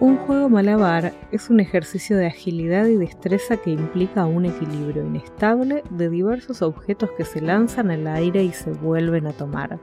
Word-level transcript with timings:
Un 0.00 0.16
juego 0.16 0.48
malabar 0.48 1.12
es 1.30 1.50
un 1.50 1.60
ejercicio 1.60 2.16
de 2.16 2.26
agilidad 2.26 2.86
y 2.86 2.96
destreza 2.96 3.58
que 3.58 3.68
implica 3.68 4.24
un 4.24 4.46
equilibrio 4.46 5.04
inestable 5.04 5.84
de 5.90 6.08
diversos 6.08 6.62
objetos 6.62 7.10
que 7.18 7.26
se 7.26 7.42
lanzan 7.42 7.90
al 7.90 8.06
aire 8.06 8.42
y 8.42 8.52
se 8.52 8.72
vuelven 8.72 9.26
a 9.26 9.34
tomar. 9.34 9.78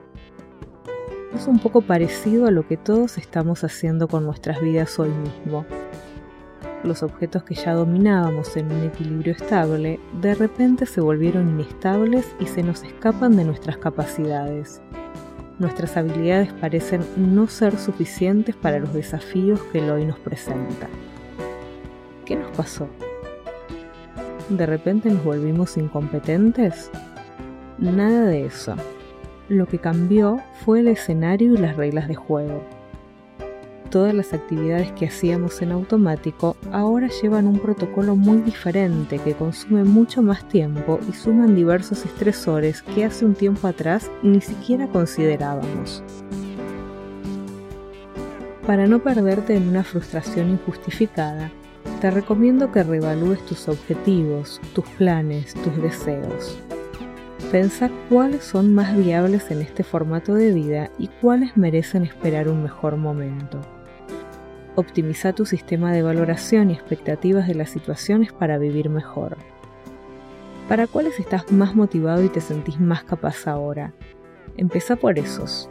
Es 1.35 1.45
un 1.45 1.59
poco 1.59 1.81
parecido 1.81 2.47
a 2.47 2.51
lo 2.51 2.67
que 2.67 2.77
todos 2.77 3.19
estamos 3.19 3.63
haciendo 3.63 4.07
con 4.07 4.25
nuestras 4.25 4.59
vidas 4.59 4.97
hoy 4.97 5.09
mismo. 5.09 5.67
Los 6.83 7.03
objetos 7.03 7.43
que 7.43 7.53
ya 7.53 7.75
dominábamos 7.75 8.57
en 8.57 8.71
un 8.71 8.85
equilibrio 8.85 9.33
estable, 9.33 9.99
de 10.19 10.33
repente 10.33 10.87
se 10.87 10.99
volvieron 10.99 11.47
inestables 11.47 12.25
y 12.39 12.47
se 12.47 12.63
nos 12.63 12.81
escapan 12.81 13.35
de 13.37 13.45
nuestras 13.45 13.77
capacidades 13.77 14.81
nuestras 15.59 15.97
habilidades 15.97 16.53
parecen 16.53 17.01
no 17.15 17.47
ser 17.47 17.77
suficientes 17.77 18.55
para 18.55 18.79
los 18.79 18.93
desafíos 18.93 19.59
que 19.71 19.79
el 19.79 19.89
hoy 19.89 20.05
nos 20.05 20.19
presenta. 20.19 20.87
¿Qué 22.25 22.35
nos 22.35 22.55
pasó? 22.55 22.87
¿De 24.49 24.65
repente 24.65 25.09
nos 25.09 25.23
volvimos 25.23 25.77
incompetentes? 25.77 26.91
Nada 27.77 28.25
de 28.25 28.45
eso. 28.45 28.75
Lo 29.49 29.65
que 29.65 29.79
cambió 29.79 30.41
fue 30.63 30.81
el 30.81 30.89
escenario 30.89 31.53
y 31.53 31.57
las 31.57 31.75
reglas 31.75 32.07
de 32.07 32.15
juego 32.15 32.76
todas 33.89 34.13
las 34.13 34.33
actividades 34.33 34.91
que 34.93 35.07
hacíamos 35.07 35.61
en 35.61 35.71
automático 35.71 36.55
ahora 36.71 37.07
llevan 37.21 37.47
un 37.47 37.59
protocolo 37.59 38.15
muy 38.15 38.39
diferente 38.39 39.19
que 39.19 39.33
consume 39.33 39.83
mucho 39.83 40.21
más 40.21 40.47
tiempo 40.47 40.99
y 41.09 41.13
suman 41.13 41.55
diversos 41.55 42.05
estresores 42.05 42.81
que 42.81 43.05
hace 43.05 43.25
un 43.25 43.33
tiempo 43.33 43.67
atrás 43.67 44.11
ni 44.21 44.41
siquiera 44.41 44.87
considerábamos. 44.87 46.03
Para 48.65 48.85
no 48.85 48.99
perderte 48.99 49.55
en 49.55 49.69
una 49.69 49.83
frustración 49.83 50.49
injustificada, 50.49 51.51
te 52.01 52.11
recomiendo 52.11 52.71
que 52.71 52.83
reevalúes 52.83 53.43
tus 53.45 53.69
objetivos, 53.69 54.61
tus 54.73 54.85
planes, 54.97 55.53
tus 55.53 55.81
deseos. 55.81 56.57
Pensa 57.51 57.89
cuáles 58.09 58.43
son 58.43 58.75
más 58.75 58.95
viables 58.97 59.49
en 59.51 59.61
este 59.61 59.83
formato 59.83 60.33
de 60.33 60.53
vida 60.53 60.91
y 60.99 61.07
cuáles 61.21 61.55
merecen 61.55 62.03
esperar 62.03 62.49
un 62.49 62.61
mejor 62.61 62.97
momento. 62.97 63.61
Optimiza 64.79 65.33
tu 65.33 65.47
sistema 65.47 65.91
de 65.91 66.03
valoración 66.03 66.69
y 66.69 66.73
expectativas 66.73 67.47
de 67.47 67.55
las 67.55 67.71
situaciones 67.71 68.31
para 68.31 68.59
vivir 68.59 68.91
mejor. 68.91 69.35
¿Para 70.69 70.85
cuáles 70.85 71.19
estás 71.19 71.51
más 71.51 71.73
motivado 71.73 72.23
y 72.23 72.29
te 72.29 72.41
sentís 72.41 72.79
más 72.79 73.03
capaz 73.03 73.47
ahora? 73.47 73.93
Empieza 74.55 74.95
por 74.95 75.17
esos. 75.17 75.67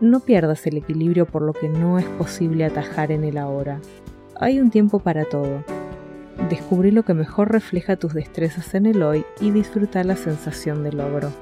No 0.00 0.20
pierdas 0.20 0.64
el 0.68 0.76
equilibrio 0.76 1.26
por 1.26 1.42
lo 1.42 1.52
que 1.52 1.68
no 1.68 1.98
es 1.98 2.04
posible 2.04 2.64
atajar 2.64 3.10
en 3.10 3.24
el 3.24 3.36
ahora. 3.36 3.80
Hay 4.36 4.60
un 4.60 4.70
tiempo 4.70 5.00
para 5.00 5.24
todo. 5.24 5.64
Descubrí 6.48 6.92
lo 6.92 7.02
que 7.02 7.14
mejor 7.14 7.50
refleja 7.50 7.96
tus 7.96 8.14
destrezas 8.14 8.72
en 8.76 8.86
el 8.86 9.02
hoy 9.02 9.24
y 9.40 9.50
disfruta 9.50 10.04
la 10.04 10.14
sensación 10.14 10.84
de 10.84 10.92
logro. 10.92 11.32